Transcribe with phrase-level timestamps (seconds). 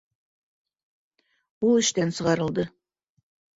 [1.69, 2.69] Ул эштән сығарылды